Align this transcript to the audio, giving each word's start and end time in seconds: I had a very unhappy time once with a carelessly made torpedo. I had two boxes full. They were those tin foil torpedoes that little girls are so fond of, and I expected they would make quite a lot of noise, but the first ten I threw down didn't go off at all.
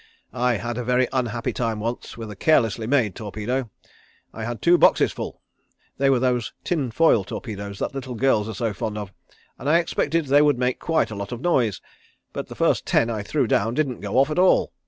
I 0.33 0.53
had 0.55 0.79
a 0.79 0.83
very 0.83 1.07
unhappy 1.13 1.53
time 1.53 1.79
once 1.79 2.17
with 2.17 2.31
a 2.31 2.35
carelessly 2.35 2.87
made 2.87 3.13
torpedo. 3.13 3.69
I 4.33 4.45
had 4.45 4.59
two 4.59 4.79
boxes 4.79 5.11
full. 5.11 5.43
They 5.99 6.09
were 6.09 6.17
those 6.17 6.53
tin 6.63 6.89
foil 6.89 7.23
torpedoes 7.23 7.77
that 7.77 7.93
little 7.93 8.15
girls 8.15 8.49
are 8.49 8.55
so 8.55 8.73
fond 8.73 8.97
of, 8.97 9.11
and 9.59 9.69
I 9.69 9.77
expected 9.77 10.25
they 10.25 10.41
would 10.41 10.57
make 10.57 10.79
quite 10.79 11.11
a 11.11 11.15
lot 11.15 11.31
of 11.31 11.39
noise, 11.41 11.81
but 12.33 12.47
the 12.47 12.55
first 12.55 12.87
ten 12.87 13.11
I 13.11 13.21
threw 13.21 13.45
down 13.45 13.75
didn't 13.75 13.99
go 14.01 14.17
off 14.17 14.31
at 14.31 14.39
all. 14.39 14.73